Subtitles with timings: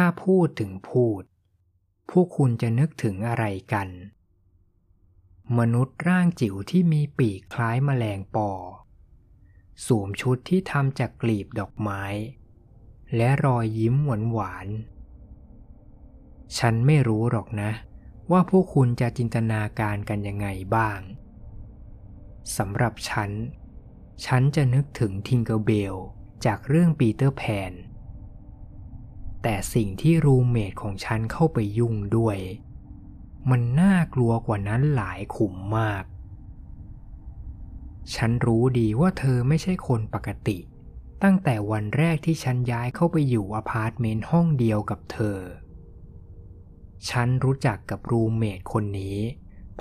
[0.00, 1.22] ถ้าพูดถึงพูด
[2.10, 3.88] พวกคุณจะนึกถึงอะไรกัน
[5.58, 8.50] มนุษย์ร่างจิ๋วที่มีปีกคล้ายแมลงปอ
[9.86, 12.02] สวมชุดที่ทำจากกลีบดอกไม้
[13.16, 14.68] และรอยยิ้มหวานหวาน
[16.58, 17.70] ฉันไม่รู้หรอกนะ
[18.30, 21.00] ว่าพวกคุณจะจินตนาการกันยังไงบ้าง
[22.56, 23.30] สำหรับฉัน
[24.26, 25.94] ฉันจะนึกถึงทิงเกอร์เบล
[26.46, 27.74] จากเรื่องปีเตอร์แพน
[29.42, 32.38] แต่สิ่งที่ roommate ของฉันเข้าไปยุ่งด้วย
[33.50, 36.04] มันน่ากลัวกว่านั้นหลายขุมมาก
[38.14, 40.58] ฉันรู้ดีว่าเธอไม่ใช่คนปกติ
[41.22, 45.38] ตั้งแต่วันแรกที่ฉันย้ายเข้าไปอยู่อพาร์ตเมนต์ห้องเดียวกับเธอ
[47.10, 49.18] ฉันรู้จักกับ roommate คนนี้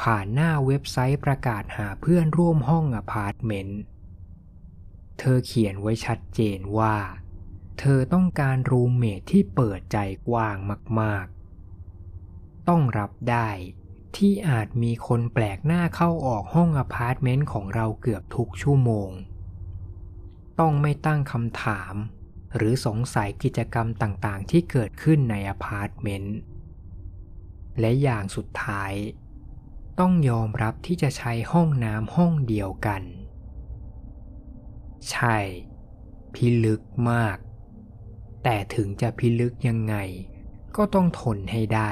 [0.02, 3.80] ผ่านหน้าเว็บไซต์ประกาศหาเพื่อนร่วมห้องอพาร์ตเมนต์
[5.20, 6.95] เธอเขียนไว้ชัดเจนว่า
[7.80, 9.98] เธอต้องการ roommate ที่เปิดใจ
[10.30, 10.58] กว้าง
[10.99, 13.50] มากๆ ต้องรับได้
[14.16, 19.09] ที่อาจมีคนแปลกหน้าเข้าออกห้องอพาร์ตเมนต์ของเราเกือบทุกชั่วโมง
[20.59, 21.95] ต้องไม่ตั้งคำถาม
[22.55, 26.38] หรือสงสัยกิจกรรมต่างๆ ที่เกิดขึ้นในอพาร์ตเมนต์
[27.80, 28.94] และอย่างสุดท้าย
[30.00, 33.03] ต้องยอมรับที่จะใช้ห้องน้ำห้องเดียวกัน
[35.11, 35.38] ใช่
[36.33, 37.38] พิลึกมาก
[38.43, 39.95] แต่ถึงจะพิลึกยังไง
[40.77, 41.91] ก็ต้องทนให้ได้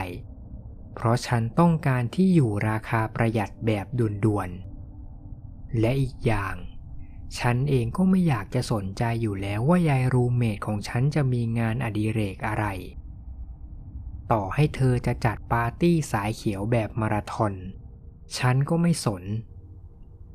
[0.96, 3.86] เพราะฉันต้องการที่อยู่ราคาประหยัดแบบ
[4.26, 6.56] ด่วนๆ และอีกอย่าง
[7.40, 12.66] ฉันเองก็ไม่อยากจะสนใจอยู่แล้วว่ายายรูเมทของฉันจะมีงานอดิเรกอะไร
[14.32, 17.54] ต่อให้เธอจะจัดปาร์ตี้สายเขียวแบบมาราธอน
[18.38, 19.24] ฉันก็ไม่สน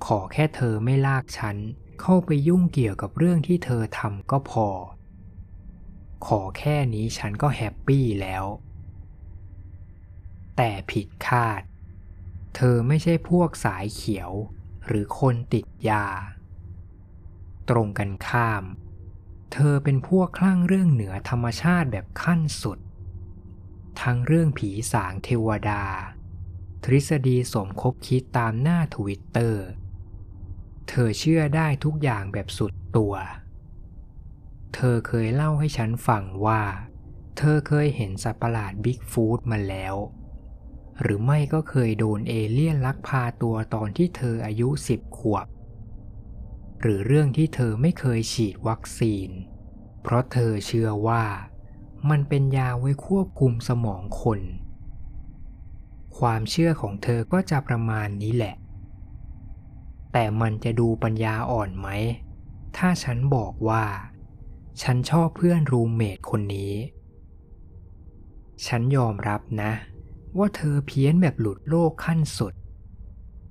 [0.04, 1.56] ขอแค่เธอไม่ลากฉัน
[2.00, 4.66] เข้าไปยุ่งเกี่ยวกับเรื่องที่เธอทำก็พอ
[6.26, 8.44] ขอแค่นี้ฉันก็แฮปปี้แล้ว
[10.56, 11.62] แต่ผิดคาด
[12.54, 14.30] เธอไม่ใช่พวกสายเขียว
[14.86, 16.06] หรือคนติดยา
[17.70, 18.64] ตรงกันข้าม
[19.52, 22.78] เธอเป็นพวกคลั่งเรื่องเหนือธรรมชาติแบบขั้นสุด
[24.02, 25.84] ทั้งเรื่องผีสางเทวดา
[26.84, 29.64] ทฤษฎีสมคบคิดตามหน้าทวิตเตอร์
[30.88, 33.14] เธอเชื่อได้ทุกอย่างแบบสุดตัว
[34.74, 36.62] เธอเคยเล่าให้ฉันฟังว่า
[37.36, 39.94] เธอเคยเห็นสัตว์ประหลาดบิ๊กฟูดมาแล้ว
[41.00, 45.46] หรือไม่ก็เคยโดนเอเลี่ยนลักพาตัวตอนที่เธออายุสิบขวบ
[46.80, 49.30] หรือเรื่องที่เธอไม่เคยฉีดวัคซีน
[50.02, 51.24] เพราะเธอเชื่อว่า
[52.10, 54.40] มันเป็นยาไว้ควบคุมสมองคน
[56.18, 58.54] ความเชื่อของเธอก็จะประมาณนี้แหละ
[60.12, 61.88] แต่มันจะดูปัญญาอ่อนไหม
[62.76, 63.84] ถ้าฉันบอกว่า
[64.82, 66.74] ฉันชอบเพื่อนรูมเมทคนนี้
[68.66, 69.72] ฉันยอมรับนะ
[70.38, 72.54] ว่าเธอเพี้ยนแบบหลุดโลกขั้นสุด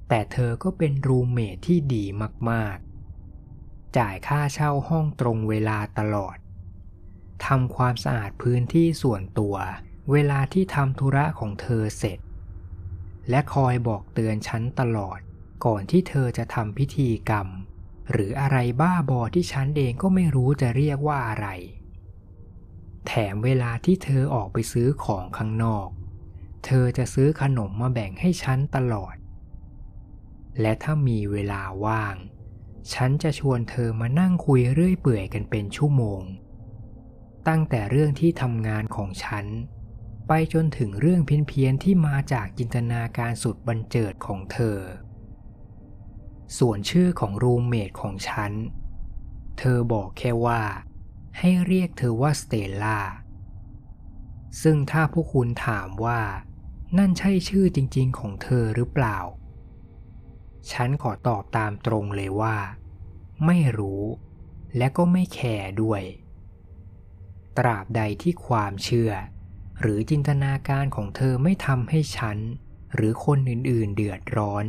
[0.10, 2.06] แต่เธอก็เป็นรูมเมทที่ดี
[2.50, 6.38] มากๆ จ่ายค่าเช่าห้องตรงเวลาตลอด
[7.46, 9.56] ทำความสะอาดพื้นที่ส่วนตัว
[10.12, 12.20] เวลาที่ทำธุระของเธอเสร็จ
[13.30, 15.20] และคอยบอกเตือนฉันตลอด
[15.66, 17.48] ก่อนที่เธอจะทำพิธีกรรม
[18.12, 21.48] หรืออะไรบ้าบอที่ฉันเองก็ไม่รู้จะเรียกว่าอะไร
[23.08, 25.88] แถมเวลาที่เธอออกไปซื้อของข้างนอก
[26.66, 29.16] เธอจะซื้อขนมมาแบ่งให้ฉันตลอด
[30.62, 32.16] และถ้ามีเวลาว่าง
[32.94, 36.22] ฉันจะชวนเธอมานั่งคุยเรื่อยเปื่อยกันเป็นชั่วโมง
[37.48, 39.46] ตั้งแต่เรื่องที่ทำงานของฉัน
[40.28, 44.78] ไปจนถึงเรื่องเพี้ยนๆที่มาจากจินตนาการสุดบันเจิดของเธอ
[46.58, 48.52] ส่วนชื่อของรูมเมทของฉัน
[49.58, 50.62] เธอบอกแค่ว่า
[51.40, 53.00] ให้เรียกเธอว่าสเตลล่า
[54.62, 56.22] ซึ่งถ้าพวกคุณถามว่า
[56.98, 59.18] นั่นใช่ชื่อจริงๆของเธอหรือเปล่า
[60.72, 62.58] ฉันขอตอบตามตรงเลยว่า
[63.46, 64.04] ไม่รู้
[64.78, 66.02] และก็ไม่แคร์ด้วย
[67.58, 69.12] ตราบใดที่ความเชื่อ
[69.80, 72.38] หรือจินตนาการของเธอไม่ทำให้ฉัน
[72.96, 74.66] หรือคนอื่นๆเดือดร้อน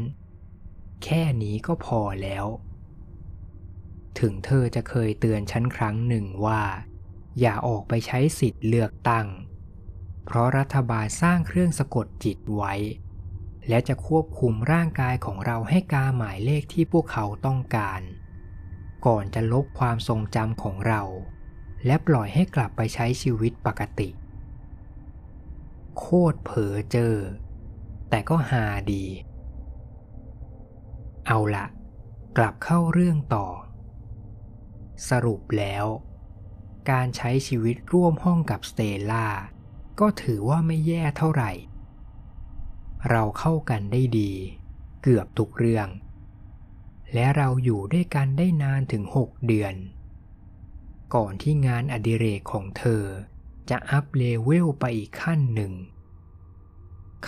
[1.05, 2.47] แค่นี้ก็พอแล้ว
[4.21, 6.63] ถึงเธอจะเคยเตือนฉันครั้งหนึ่งว่า
[7.41, 9.27] อย่าออกไปใช้สิทธิ์เลือกตั้ง
[10.25, 12.75] เพราะรัฐบาลสร้างเครื่องสะกดจิตไว้
[13.69, 18.01] และจะควบคุมร่างกายของเราให้กาหมายเลขที่พวกเขาต้องการ
[19.07, 21.03] ก่อนจะลบความทรงจำของเรา
[21.87, 24.09] และปล่อยให้กลับไปใช้ชีวิตปกติ
[25.99, 27.15] โคตรเผลอเจอ
[28.11, 29.05] แต่ก็หาดี
[31.27, 31.67] เอาละ
[32.37, 33.47] กลับเข้าเรื่องต่อ
[35.09, 35.87] สรุปแล้ว
[36.91, 39.27] การใช้ชีวิตร่วมห้องกับสเตลล่า
[40.01, 41.51] ก็ถือว่าไม่แย่เท่าไหร่
[43.11, 44.33] เราเข้ากันได้ดี
[45.03, 45.89] เกือบทุกเรื่อง
[47.15, 49.75] และเราอยู่ด้วยกันได้นานถึงหกเดือน
[51.15, 53.05] ก่อนที่งานอดิเรกของเธอ
[53.71, 55.73] จะ up level ไปอีกขั้นหนึ่ง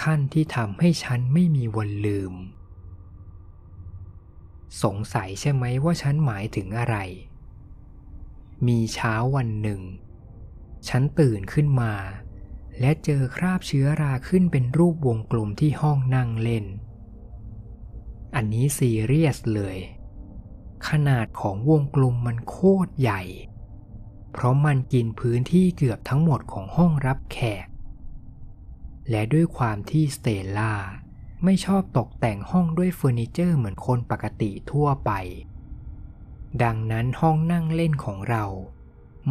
[0.02, 2.34] ขั้นที่ทำให้ฉันไม่มีวันลืม
[4.82, 6.96] สงสัยใช่ไหมว่าฉันหมายถึงอะไร
[8.66, 9.80] มีเช้าวันหนึ่ง
[10.88, 11.94] ฉันตื่นขึ้นมา
[12.80, 16.64] และเจอคราบเชื้อราขึ้นเป็นรูปวงกลมที่ห้องนั่งเล่น
[18.34, 19.78] อันนี้ซีเรียสเลย
[20.88, 23.22] ขนาดของวงกลมมันโคตรใหญ่
[24.32, 27.66] เพราะมันกินพื้นที่เกือบทั้งหมดของห้องรับแขก
[29.10, 30.72] และด้วยความที่สเตลล่า
[31.44, 35.10] ไม่ชอบตกแต่งห้องด้วยเฟอร์นิเจอร์เหมือนคนปกติทั่วไป
[36.62, 38.44] ดังนั้นห้องนั่งเล่นของเรา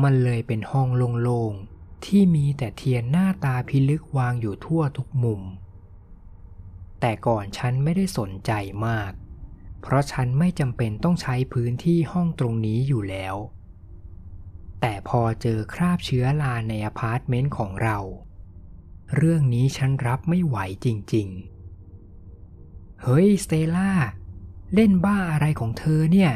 [0.04, 0.88] มันเลยเป็นห้อง
[1.24, 5.42] โล่งๆ ที่มีแต่เทียนหน้าตาพิลึกวางอยู่ทั่วทุกมุม
[7.00, 8.52] แต่ก่อนฉันไม่ได้สนใจ
[8.88, 9.12] มาก
[9.82, 13.36] เพราะฉันไม่จำเป็นต้องใช้พื้นที่ห้องตรงนี้อยู่แล้ว
[14.82, 17.98] แต่พอเจอคราบเชื้อราในอพาร์ตเมนต์ของเรา
[19.16, 21.51] เรื่องนี้ฉันรับไม่ไหวจริงๆ
[23.06, 23.92] เฮ้ยสเตล่า
[24.74, 26.32] เล่นบ้าอะไรของเธอเนี่ย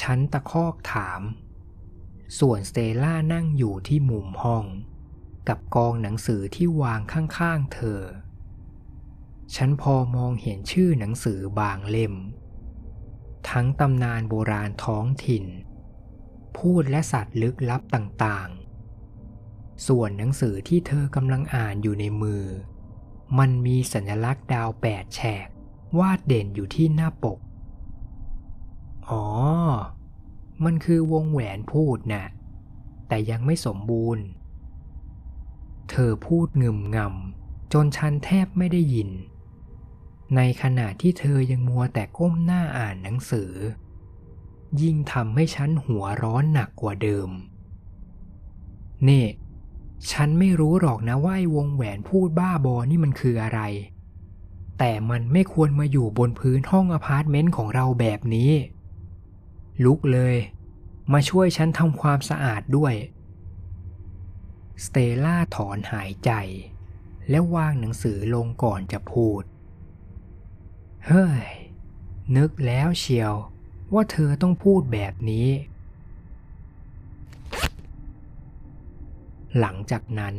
[0.00, 1.20] ฉันตะคอกถาม
[2.38, 4.64] ส่วนสเตล่านั่งอยู่ที่มุมห้อง
[5.48, 8.00] กับกองหนังสือที่วางข้างๆเธอ
[9.54, 12.14] ฉันพอมองเห็นชื่อหนังสือบางเล่ม
[13.50, 15.44] ทั้งตำนานโบราณท้องถิ่น
[16.58, 22.44] พูดและสัตว์ลึกลับต่างๆ ส่วนหนังสือที่เธอกำลังอ่านอยู่ในมือ
[23.38, 25.48] มันมีสัญลักษณ์ดาวแปดแฉก
[25.98, 27.38] วาดเด่นอยู่ที่หน้าปก
[29.10, 29.24] อ๋อ
[30.64, 32.26] มันคือวงแหวนพูดนะ่ะ
[33.08, 34.24] แต่ยังไม่สมบูรณ์
[35.90, 39.10] เธอพูดงึมงำจนฉันแทบไม่ได้ยิน
[40.36, 43.52] ในขณะที่เธอยังมัวแต่ก้มหน้าอ่านหนังสือ
[44.82, 47.30] ยิ่งทำให้ฉันหัวร้อนหนักกว่าเดิม
[49.04, 49.24] เนี่ย
[50.12, 53.60] ฉันไม่รู้หรอกนะว่าไอ้วงแหวนภูตบ้าบอนี่มันคืออะไร
[54.78, 58.52] แต่มันไม่ควรมาอยู่บนพื้นห้องอพาร์ตเมนต์ของเราแบบนี้
[59.84, 60.36] ลุกเลย
[61.12, 62.94] มาช่วยฉันทำความสะอาดด้วย
[64.84, 66.30] สเตลล่าถอนหายใจ
[67.30, 69.42] และวางหนังสือลงก่อนจะพูด
[71.06, 71.46] เฮ้ย
[72.36, 73.34] นึกแล้วเชียว
[73.94, 75.48] ว่าเธอต้องพูดแบบนี้
[79.60, 80.36] หลังจากนั้น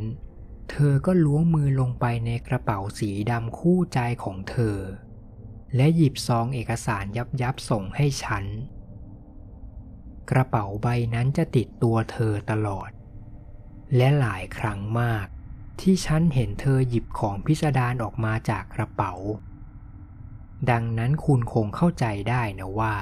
[0.70, 4.78] เธอก็ล้วงมือลงไปในกระเป๋าสีดำคู่ใจของเธอ
[5.76, 8.44] และหยิบซองเอกสารยับยับส่งให้ฉัน
[10.30, 12.90] กระเป๋าใบนั้นจะติดตัวเธอตลอด
[13.96, 15.26] และหลายครั้งมาก
[15.80, 19.12] ที่ฉันเห็นเธอหยิบของพิสดารออกมาจากกระเป๋า
[20.70, 22.96] ดังนั้นคุณคงเข้าใจได้นะว่า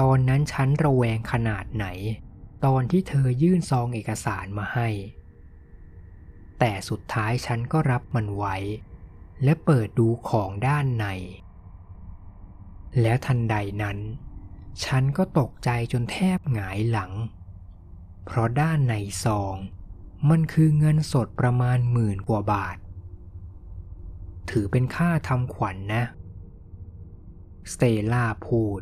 [0.00, 1.86] ตอนนั้นฉันระแวงขนาดไหน
[2.64, 4.88] ตอนที่เธอยื่นซองเอกสารมาให้
[6.64, 8.56] แต่สุดท้ายฉันก็รับมันไว้
[9.44, 11.06] และเปิดดูของด้านใน
[13.00, 13.98] แล้วทันใดนั้น
[14.84, 17.12] ฉันก็ตกใจจนแทบหงายหลัง
[18.24, 18.94] เพราะด้านใน
[19.24, 19.56] ซอง
[20.30, 22.76] มันคือเงินสดประมาณหมื่นกว่าบาท
[24.50, 26.04] ถือเป็นค่าทำขวัญนะ
[27.72, 28.80] สเตล่าพูด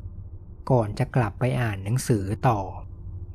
[0.71, 2.61] ก่อนจะกลับไปอ่านหนังสือต่อ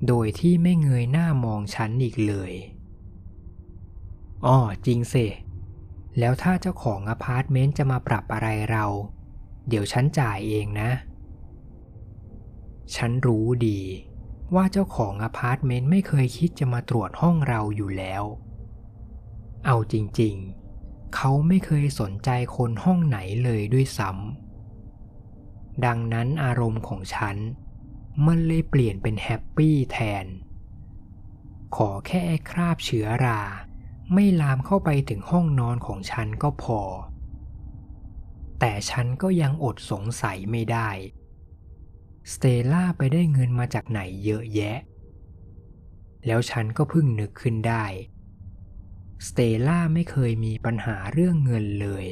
[0.08, 2.54] โดยที่ไม่เงยหน้ามองฉันอีกเลย
[4.46, 5.26] อ้อจริงสิ
[6.20, 8.86] แล้วถ้าเจ้าของอพาร์ตเมนต์จะมาปรับอะไรเรา
[9.68, 10.90] เดี๋ยวฉันจ่ายเองนะ
[12.96, 13.80] ฉันรู้ดี
[14.56, 18.24] ว่าเจ้าของอพาร์ตเมนต์ไม่เคยคิดจะมาตรวจห้องเราอยู่แล้ว
[19.66, 27.38] เอาจริงๆ เขาไม่เคยสนใจคนห้องไหนเลยด้วยซ้ำดังนั้นอารมณ์ของฉัน
[28.26, 30.26] มันเลยเปลี่ยนเป็นแฮปปี้แทน
[31.76, 33.42] ขอแค่คราบเชื้อรา
[34.14, 36.80] ไม่ลามเข้าไปถึงห้องนอนของฉันก็พอ
[38.60, 40.90] แต่ฉันก็ยังอดสงสัยไม่ได้
[42.32, 44.78] สเตล่าไปได้เงินมาจากไหนเยอะแยะ
[46.26, 47.86] แล้วฉันก็เพิ่งนึกขึ้นได้
[49.28, 52.06] สเตล่าไม่เคยมีปัญหาเรื่องเงินเลย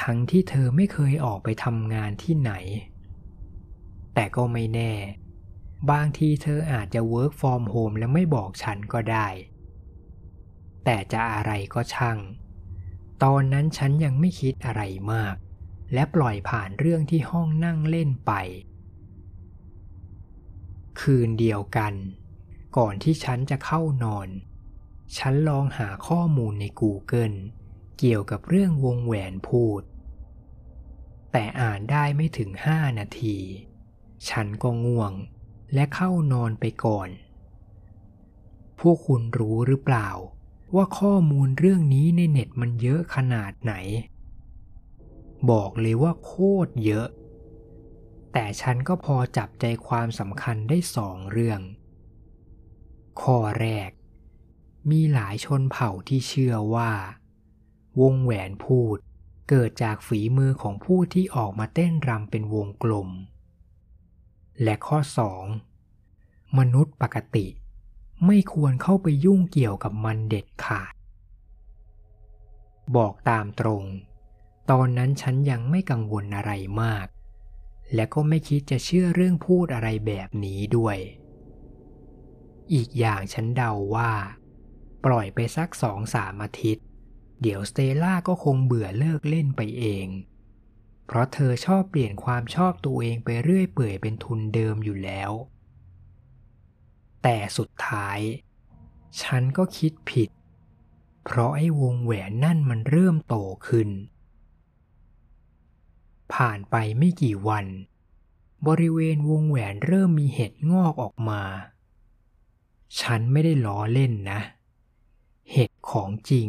[0.00, 2.52] ทั้งที่เธอไม่เคยออกไปทำงานที่ไหน
[4.14, 4.92] แต่ก็ไม่แน่
[5.90, 9.28] บางทีเธออาจจะ work from home และไม่บอกฉันก็ได้
[10.84, 12.18] แต่จะอะไรก็ช่าง
[13.22, 15.36] ตอนนั้นฉันยังไม่คิดอะไรมาก
[15.92, 18.32] และปล่อยผ่านเรื่องที่ห้องนั่งเล่นไป
[21.00, 21.94] คืนเดียวกัน
[22.76, 24.28] ก่อนที่ฉันจะเข้านอน
[25.18, 27.36] ฉันลองหาข้อมูลใน Google
[27.98, 29.82] เกี่ยวกับเรื่องวงแหวนพูด
[31.32, 33.36] แต่อ่านได้ไม่ถึงห้านาที
[34.28, 35.12] ฉันก็ง่วง
[35.74, 37.08] และเข้านอนไปก่อน
[38.80, 40.08] พวกคุณรู้หรือเปล่า
[40.74, 43.74] ว่าข้อมูลเรื่องนี้ในเน็ตมันเยอะขนาดไหน
[45.50, 46.32] บอกเลยว่าโค
[46.66, 47.08] ตรเยอะ
[48.32, 51.60] แต่ฉันก็พอจับใจความสำคัญได้สองเรื่อง
[53.20, 53.90] ข้อแรก
[54.90, 56.92] มีหลายชนเผ่าที่เชื่อว่า
[58.00, 58.96] วงแหวนพูด
[59.48, 63.08] เกิดจากฝีมือของผู้ที่ออกมาเต้นรำเป็นวงกลม
[64.62, 65.44] และข้อสอง
[66.58, 67.46] มนุษย์ปกติ
[68.26, 70.94] ไม่ควรเข้าไปยุ่งเกี่ยวกับมันเด็ดขาด
[72.96, 73.84] บอกตามตรง
[74.70, 76.52] ตอนนั้นฉันยังไม่กังวลอะไร
[76.82, 77.06] มาก
[77.94, 80.98] และก็ไม่คิดจะเชื่อเรื่องพูดอะไรแบบนี้ด้วย
[82.74, 84.12] อีกอย่างฉันเดาว่า
[85.04, 86.84] ปล่อยไปสักสองสามอาทิตย์
[87.42, 90.06] เดี๋ยวสเตล่าก็คงเบื่อเลิกเล่นไปเอง
[91.06, 95.30] เพราะเธอชอบเปลี่ยนความชอบตัวเองไปเรื่อยเปื่อยเป็นทุนเดิมอยู่แล้ว
[97.22, 98.18] แต่สุดท้าย
[99.22, 100.30] ฉันก็คิดผิด
[101.24, 103.34] เพราะไอ้วงแหวนนั่นมันเริ่มโต
[103.68, 103.88] ขึ้น
[106.32, 107.66] ผ่านไปไม่กี่วัน
[108.66, 111.42] บริเวณวงแหวนเริ่มมีเห็ดงอกออกมา
[113.00, 114.40] ฉันไม่ได้ล้อเล่นนะ
[115.52, 116.48] เห็ดของจริง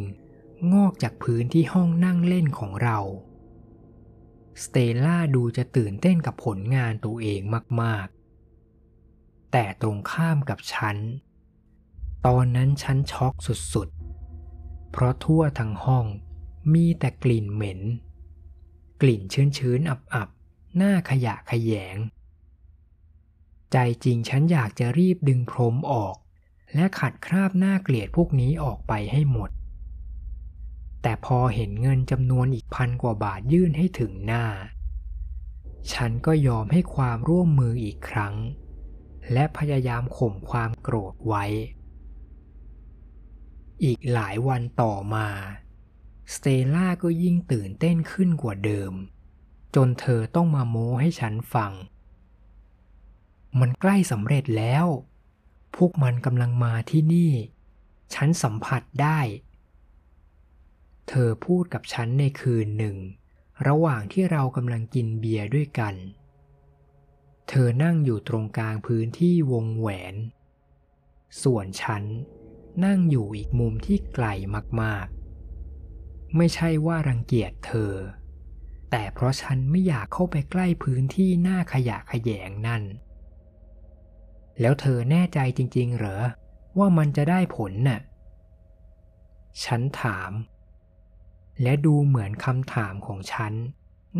[0.74, 3.00] งอกจากพื้นที่ห้องนั่งเล่นของเรา
[4.64, 7.42] สเตล่าดูจะตื่นเต้นกับผลงานตัวเอง
[7.82, 8.23] มากๆ
[9.54, 10.98] แต่ตรงข้ามกับฉัน
[12.26, 13.34] ตอนนั้นฉันช็อก
[13.74, 16.06] สุดๆ เพราะทั่วทั้งห้อง
[16.74, 17.82] มีแต่กลิ่นเหม็น
[19.02, 19.22] กลิ่น
[19.58, 21.98] ชื้นๆ อับๆ หน้าขยะขยง
[23.72, 26.16] ใจจริงฉันอยากจะรีบดึงพรมออก
[26.76, 29.50] และขัดคราบหน้าเกลียดพวกนี้ออกไปให้หมด
[31.02, 34.46] แต่พอเห็นเงินจำนวนอีกพันกว่าบาทยื่นให้ถึงหน้า
[35.94, 38.36] ฉันก็ยอมให้ความร่วมมืออีกครั้ง
[39.32, 41.46] และพยายามข่มความโกรธไว้
[43.84, 45.28] อีกหลายวันต่อมา
[46.34, 48.94] สเตล่าก็ยิ่งตื่นเต้นขึ้นกว่าเดิม
[49.76, 51.72] จนเธอต้องมาโม้ให้ฉันฟัง
[53.60, 54.86] มันใกล้สำเร็จแล้ว
[55.76, 57.34] พวกมันกำลังมาที่นี่
[58.14, 59.20] ฉันสัมผัสได้
[61.08, 62.98] เธอพูดกับฉันในคืนหนึ่ง
[63.68, 65.96] ระหว่างที่เรากำลังกินเบียร์ด้วยกัน
[67.50, 70.16] เธอนั่งอยู่ตรงกลางพื้นที่วงแหวน
[71.44, 72.04] ส่วนฉัน
[72.86, 74.28] นั่งอยู่อีกมุมที่ไกล
[74.82, 77.94] มากๆ ไม่ใช่ว่ารังเกียจเธอ
[78.92, 82.84] แต่เพราะฉันไม่อยากเข้าไปใกล้พื้นที่หน้าขยะขยงนั่น
[84.60, 86.24] แล้วเธอแน่ใจจริง ๆ เหรอ
[86.78, 88.02] ว่ามันจะได้ผลน่ะ
[89.64, 90.32] ฉันถาม
[91.62, 93.54] และดูเหมือนคำถามของฉัน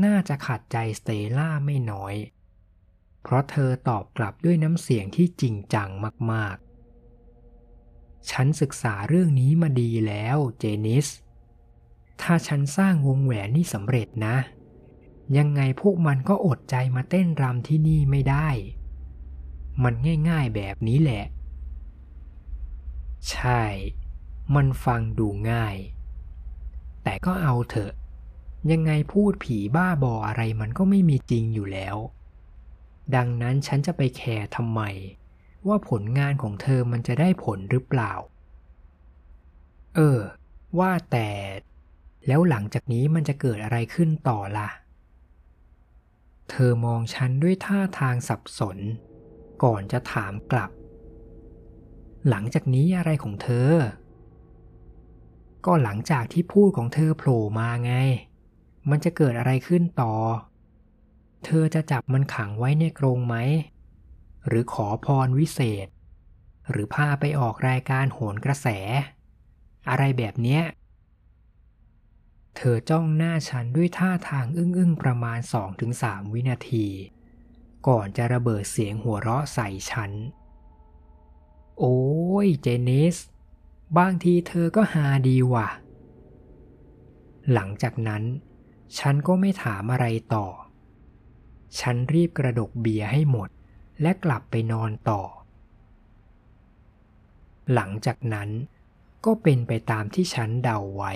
[0.06, 2.16] น่าจะขัดใจสเตล่าไม่น้อย
[3.24, 5.90] เพราะเธอตอบกลับด้วยน้ำเสียงที่จริงจัง
[6.32, 11.08] มากๆ ฉันศึกษาเรื่องนี้มาดีแล้วเจนิส
[12.22, 14.38] ถ้าฉันสร้างวงแหวนนี่สำเร็จนะ
[15.38, 18.50] ยังไงพวกมันก็อดใจมาเต้นรำที่นี่ไม่ได้
[19.84, 19.94] มัน
[20.30, 21.26] ง่ายๆแบบนี้แหละ
[23.30, 23.64] ใช่
[24.56, 25.76] มันฟังดูง่าย
[27.04, 27.92] แต่ก็เอาเถอะ
[28.72, 31.98] ยังไงพูดผีบ้าบออะไรมันก็ไม่มีจริงอยู่แล้ว
[33.16, 34.82] ดังนั้นฉันจะไปแคร์ทำไม
[35.68, 38.14] ว่าผลงานของเธอมันจะได้ผลหรือเปล่า
[39.96, 40.20] เออ
[40.80, 41.30] ว่าแต่
[42.28, 44.70] แล้วหลังจากนี้มันจะเกิดอะไรขึ้นต่อละ่ะ
[46.50, 48.78] เธอมองฉันด้วยท่าทางสับสน
[49.64, 50.72] ก่อนจะถามกลับ
[52.30, 53.72] หลังจากนี้อะไรของเธอ
[55.66, 57.94] ก็หลังจากที่พูดของเธอโผล่มาไง
[58.90, 60.14] มันจะเกิดอะไรขึ้นต่อ
[61.46, 63.36] เธอจะจับมันขังไว้ในกรงไหม
[64.48, 65.88] หรือขอพรวิเศษ
[66.72, 68.68] หรือพาไปออกรายการโหนกระแส
[69.90, 70.64] อะไรแบบเนี้ย
[72.56, 75.40] เธอจ้องหน้าฉันด้วยท่าทางอึ้งๆประมาณ
[75.86, 76.88] 2-3 วินาที
[77.88, 80.12] ก่อนจะระเบิดเสียงหัวเราะใส่ฉัน
[81.80, 82.00] โอ้
[82.46, 83.16] ยเจนิส
[83.98, 85.70] บางทีเธอก็หาดีว่ะ
[87.54, 88.24] หลังจากนั้น
[89.00, 90.48] ฉันก็ไม่ถามอะไรต่อ
[91.80, 93.50] ฉันรีบกระดกเบียร์ให้หมด
[94.02, 95.22] และกลับไปนอนต่อ
[97.74, 98.50] หลังจากนั้น
[99.26, 101.14] ก็เป็นไปตามที่ฉันเดาไว้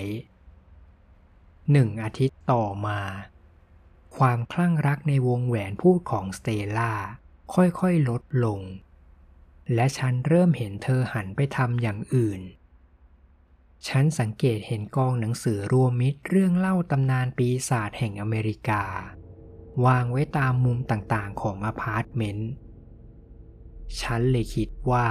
[1.72, 3.00] หนึ่งอาทิตย์ต่อมา
[4.16, 6.48] ความคลั่งรักในวงแหวนพูดของสเต
[6.78, 6.92] ล่า
[7.54, 8.60] ค่อยๆลดลง
[9.74, 12.40] และฉันเริ่มเห็นเธอหันไปทำอย่างอื่น
[13.88, 18.82] ฉันสังเกตเห็นกองหนังสือรวมมิตรเรื่องเล่าตำนานปีศาจแห่งอเมริกา
[19.86, 22.50] วางไว้ตามมุมต่างๆของอพาร์ตเมนต์
[24.00, 25.08] ฉันเลยคิดว่า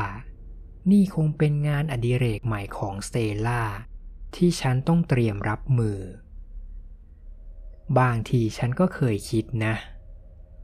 [0.91, 3.61] นี่คงเป็นงานอดิเรกใหม่ของสเตล่า
[4.35, 5.99] ที่ฉันต้องเตรียมรับมือ
[7.99, 9.75] บางทีฉันก็เคยคิดนะ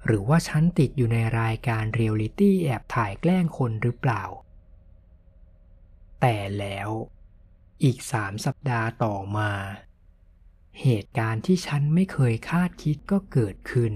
[0.06, 4.24] หรือว่าฉันติดอยู่ในรายการเรียลลิตี้แอบถ่ายแกล้งคนหรือเปล่า
[6.22, 6.90] แต่แล้ว
[7.84, 9.52] อีกสามสัปดาห์ต่อมา
[10.82, 13.94] เหตุการณ์ที่ฉันไม่เคยคาดคิดก็เกิดขึ้น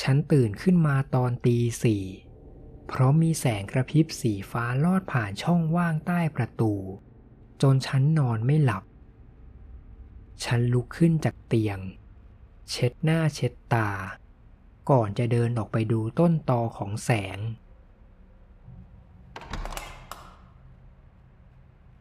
[0.00, 2.04] ฉันตื่นขึ้นมาตอนตีสี่
[2.86, 6.74] เพราะมีแสงกระพริบสีฟ้าลอดผ่านช่องว่างใต้ประตู
[7.62, 8.84] จนฉันนอนไม่หลับ
[10.44, 11.78] ฉันลุกขึ้นจากเตียง
[12.70, 13.90] เช็ดหน้าเช็ดตา
[14.90, 17.38] ก่อนจะเดินออกไปดูต้นตอของแสง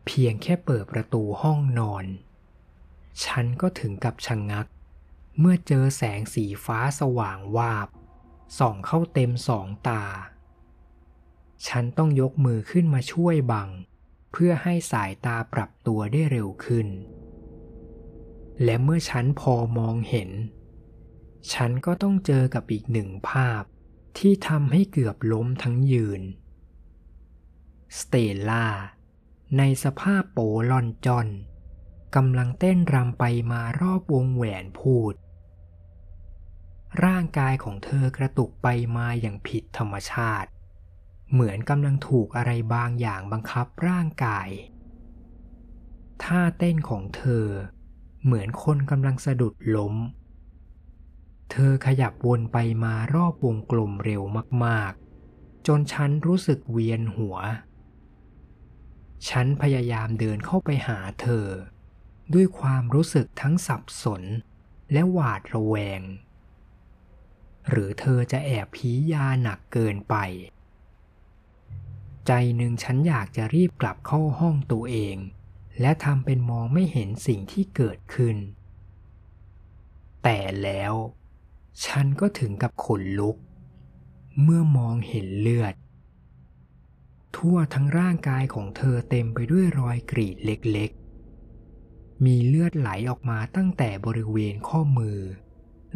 [0.05, 2.05] เพียงแค่เปิดประตูห้องนอน
[3.25, 4.67] ฉันก็ถึงกับชะงงัก
[5.39, 7.87] เมื่อเจอแสงสีฟ้าสว่างวาบ
[8.59, 10.03] ส่องเข้าเต็มสองตา
[11.67, 13.69] ฉันต้องยกมือขึ้นมาช่วยบัง
[14.31, 16.87] เพื่อให้สายตาปรับตัวได้เร็วขึ้น
[18.63, 20.29] และเมื่อฉันพอมองเห็น
[21.53, 23.63] ฉันก็ต้องเจอกับอีกหนึ่งภาพ
[24.17, 26.21] ที่ทำให้เกือบล้มทั้งยืน
[27.99, 28.67] สเตลล่า
[29.57, 30.39] ในสภาพโป
[30.71, 31.27] ลอนจอน
[32.15, 35.13] กำลังเต้นรำไปมารอบวงแหวนพูด
[37.05, 38.67] ร่างกายของเธอกระตุกไป
[38.97, 40.49] มาอย่างผิดธรรมชาติ
[41.31, 44.49] เหมือนกำลังถูกอะไรบางอย่างบังคับร่างกาย
[46.23, 47.47] ท่าเต้นของเธอ
[48.23, 49.95] เหมือนคนกำลังสะดุดล้ม
[51.51, 54.21] เธอขยับวนไปมารอบวงกลมเร็ว
[54.65, 57.37] มากๆ จนฉันรู้สึกเวียนหัว
[59.29, 61.47] ฉันพยายามเดินเข้าไปหาเธอ
[62.33, 64.23] ด้วยความรู้สึกทั้งสับสน
[64.91, 66.01] และหวาดระแวง
[67.69, 70.15] หรือเธอจะแอบพียาหนักเกินไป
[72.27, 75.17] ใจหนึ่งฉันอยากจะรีบกลับเข้าห้องตัวเอง
[75.81, 78.37] และทำเป็นมองไม่เห็นสิ่งที่เกิดขึ้น
[80.23, 80.93] แต่แล้ว
[81.85, 83.37] ฉันก็ถึงกับขนลุก
[84.41, 85.75] เมื่อมองเห็นเลือด
[87.37, 95.19] ทั่วทั้งร่างกายของเธอเต็มไปด้วยรอยกรีดเล็กๆ มีเลือดไหลออกมาตั้งแต่บริเวณข้อมือ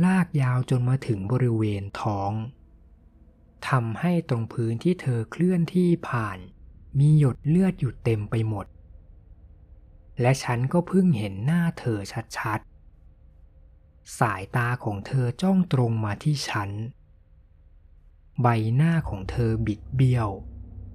[0.05, 2.31] ลากยาวจนมาถึงบริเวณท้อง
[3.69, 6.37] ทำให้ตรงพื้นที่เธอเคลื่อนที่ผ่าน
[6.99, 8.65] มีหยดเลือดอยู่เต็มไปหมด
[10.21, 11.99] และฉันก็เพิ่งเห็นหน้าเธอ
[12.37, 16.69] ชัดๆ สายตาของเธอจ้องตรงมาที่ฉัน
[18.41, 20.29] ใบหน้าของเธอบิดเบี้ยว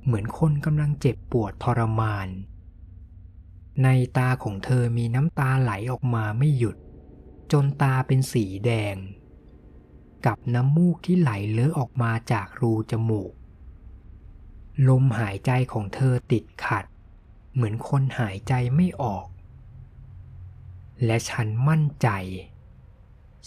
[0.05, 2.29] เหมือนคนกำลังเจ็บปวดทรมาน
[3.85, 6.77] ในตาของเธอมีน้ำตาไหลออกมาไม่หยุด
[7.53, 8.97] จนตาเป็นสีแดง
[10.27, 13.33] กับน้ำมูกที่ไหลเลอะออกมาจากรูจมูก
[14.89, 16.85] ลมหายใจของเธอติดขัด
[17.55, 19.27] เหมือนคนหายใจไม่ออก
[21.05, 22.09] และฉันมั่นใจ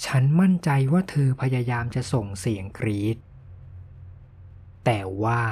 [0.06, 3.18] ฉันมั่นใจว่าเธอพยายามจะส่งเสียงกรีด
[4.86, 5.44] แต่ว่า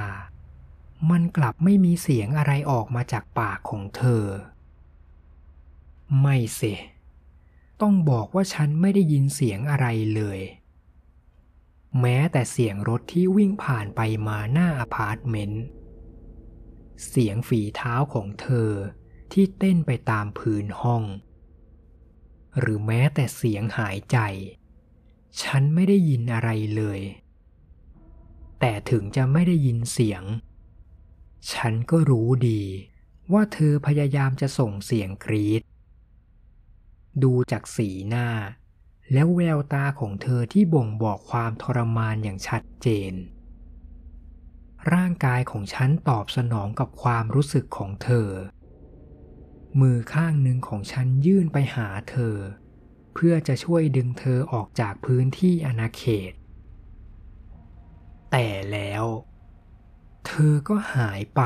[1.11, 4.25] มันกลับไม่มีเสียงอะไรออกมาจากปากของเธอ
[6.21, 6.61] ไม่เส
[7.81, 10.39] ต้องบอกว่าฉันไม่ได้ยินเสียงอะไรเลย
[11.99, 15.63] แม้แต่เสียงรถที่วิ่งผ่านไปมาหน้าอพาร์ตเมนต์
[17.07, 18.69] เสียงฝีเท้าของเธอ
[19.31, 21.03] ที่เต้นไปตามพื้นห้อง
[22.59, 24.17] หรือแม้แต่เสียงหายใจ
[25.41, 26.99] ฉันไม่ได้ยินอะไรเลย
[28.59, 30.23] แต่ถึงจะไม่ได้ยินเสียง
[31.51, 32.62] ฉันก็รู้ดี
[33.34, 35.62] ว่าเธอพยายามจะส่งเสียงกรี๊ด
[37.23, 38.27] ดูจากสีหน้า
[39.13, 43.13] แล้วแววตาของเธอที่บ่งบอกความทรมานอย่างชัดเจน
[44.93, 48.29] ร่างกายของฉันตอบสนองกับความรู้สึกของเธอ
[49.82, 52.36] มือข้างหนึ่งของฉันยื่นไปหาเธอ
[53.13, 56.34] เพื่อจะช่วยดึงเธอออกจากพื้นที่อนาเขต
[58.32, 59.03] แต่แล้ว
[60.25, 61.41] เธอก็หายไป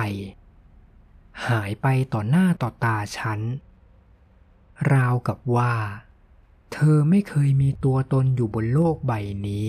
[1.47, 3.41] หายไปต่อหน้าต่อตาฉัน
[4.93, 5.73] ราวกับว่า
[6.73, 9.13] เธอไม่เคยมีตัวตนอยู่บนโลกใบ
[9.47, 9.67] นี้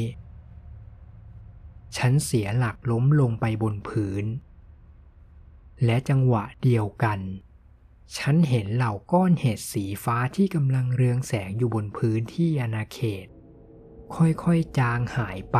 [1.96, 4.24] ฉันเสียหลักล้มลงไปบนพื้น
[5.84, 7.20] และจังหวะเดียวกัน
[8.16, 13.26] ฉันเห็นเหล่าก้อนเห็ดสีฟ้าที่กำลังเรืองแสงอยู่บนพื้นที่อาณาเขต
[14.14, 15.58] ค่อยๆจางหายไป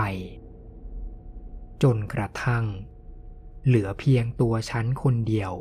[1.83, 2.65] จนกระทั่ง
[3.69, 5.53] เหลือเพียงตัวฉันคนเดียว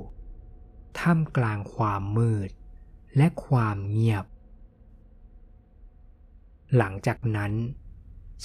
[1.00, 2.50] ท่ามกลางความมืด
[3.17, 4.26] และความเงียบ
[6.78, 7.54] หลังจากนั้น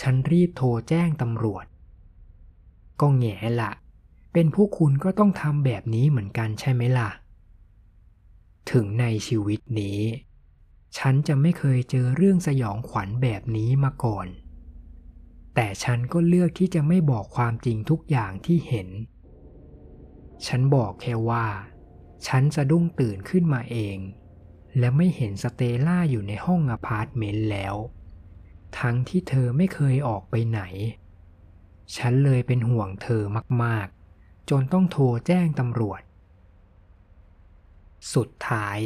[0.00, 1.66] ฉันรีบโทรแจ้งตำรวจ
[3.00, 3.72] ก็แง่ละ
[4.32, 7.10] เป็นผู้คุณก็ต้องทำแบบนี้เหมือนกันใช่ไหมล่ะ
[8.70, 10.00] ถึงในชีวิตนี้
[10.98, 14.26] ฉันจะไม่เคยเจอเรื่องสยองขวัญแบบนี้มาก่อน
[15.54, 18.88] แต่ฉันก็เลือกที่จะไม่บอกความจริงทุกอย่างที่เห็น
[20.46, 21.46] ฉันบอกแค่ว่า
[22.26, 23.98] ฉันสะดุ้งตื่นขึ้นมาเอง
[24.78, 27.74] และไม่เห็นสเตล่าอยู่ในห้องอพาร์ตเมนต์แล้ว
[28.78, 30.62] ทั้งที่เธอไม่เคยออกไปไหน
[31.96, 33.22] ฉันเลยเป็นห่วงเธอ
[33.62, 36.02] มากๆ จนต้องโทรแจ้งตำรวจ
[38.14, 38.78] สุดท้าย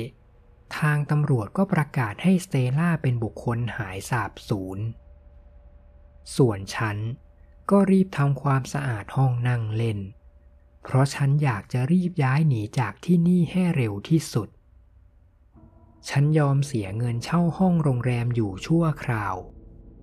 [0.78, 4.78] ทางตำรวจก็ประกาศให้สเตล่าเป็นบุคคลหายสาบสูญ
[6.36, 6.96] ส่วนฉัน
[7.70, 9.98] ก็รีบทำความสะอาดห้องนั่งเล่น
[10.86, 14.48] เพราะฉันอยากจะรีบย้ายหนีจากที่นี่ให้เร็วที่สุด
[16.08, 19.36] ฉันยอมเสียเงินเช่าห้องโรงแรมอยู่ชั่วคราว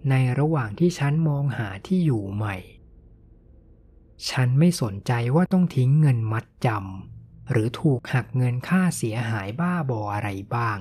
[0.10, 2.56] ในระหว่างที่ฉันมองหาที่อยู่ใหม่
[4.30, 10.78] ฉันไม่สนใจว่าต้องทิ้งเงินมัดจำหรือถูกหักเงินค่าเสียหายบ้าบออะไรบ้าง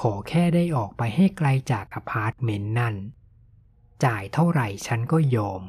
[0.00, 2.96] ขอแค่ได้ออกไปให้ไกลจากอพาร์ตเมนต์นั่น
[4.04, 5.62] จ่ายเท่าไหร่ฉันก็ยอม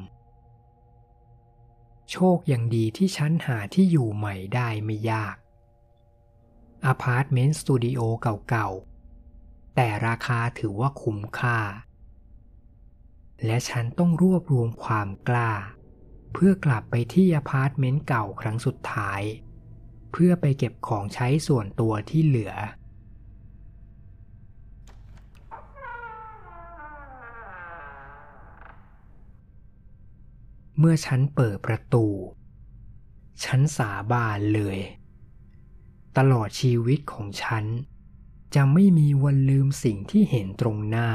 [2.12, 5.36] โชคยังดีที่ฉันหาที่อยู่ใหม่ได้ไม่ยาก
[6.86, 8.00] อพาร์ตเมนต์สตูดิโอ
[8.48, 11.58] เก่าๆ แต่ราคาถือว่าคุ้มค่า
[13.44, 15.52] และฉันต้องรวบรวมความกล้า
[16.32, 19.22] เพื่อกลับไปที่อพาร์ตเมนต์เก่าครั้งสุดท้าย
[20.12, 22.54] เพื่อไปเก็บของใช้ส่วนตัวที่เหลือ
[30.78, 32.06] เมื่อฉันเปิดประตู
[33.44, 34.78] ฉันสาบานเลย
[36.16, 37.64] ตลอดชีวิตของฉัน
[38.54, 41.10] จะไม่มีวันลืมสิ่งที่เห็นตรงหน้า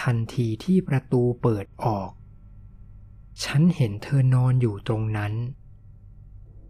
[0.00, 2.10] ทันทีที่ประตูเปิดออก
[3.44, 5.34] ฉันเห็นเธอนอนอยู่ตรงนั้น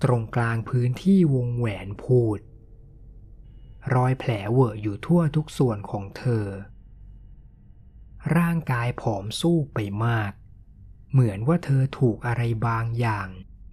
[0.03, 2.39] ตรงกลางพื้นที่วงแหวนพูด
[3.95, 6.47] รอยแผลเวอะอยู่ทั่วทุกส่วนของเธอ
[8.37, 10.33] ร่างกายผอมสู้ไปมาก
[11.11, 13.29] เหมือนว่าเธอถูกอะไรบางอย่าง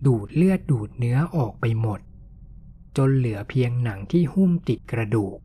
[0.06, 2.00] ดูดเลือดดูดเนื้อออกไปหมด
[2.98, 5.38] จนเหลือเพียงหนังที่หุ้มติดกระดูก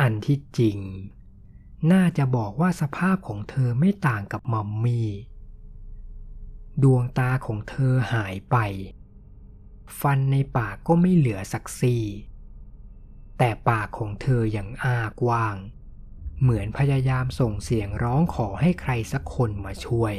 [0.00, 0.78] อันที่จริง
[1.92, 5.08] น่าจะบอกว่าสภาพของเธอไม่ต่างกับมัมมี่
[6.82, 8.56] ดวงตาของเธอหายไป
[10.00, 12.04] ฟันในปากก็ไม่เหลือสักซี่
[13.38, 15.56] แต่ปากของเธอยังอ้ากว้าง
[16.40, 20.14] เหมือนพยายามส่งเสียงร้องขอให้ใครสักคนมาช่วย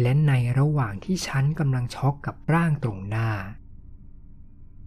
[0.00, 3.30] และในระหว่างที่ฉันกำลังช็อกกับร่างตรงหน้า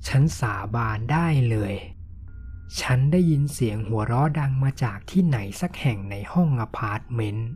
[0.07, 1.75] ฉันสาบานได้เลย
[2.81, 7.49] ฉันได้ยินเสียงหัวเราะดังมาจากที่ไหนสักแห่งในห้องอพาร์ตเมนต์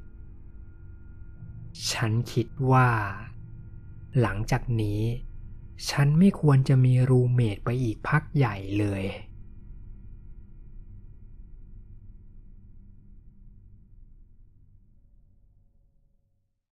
[1.92, 2.88] ฉันคิดว่า
[4.22, 5.02] หลังจากนี้
[5.90, 9.04] ฉันไม่ควรจะมี roommate ไปอีกพักใหญ่เลย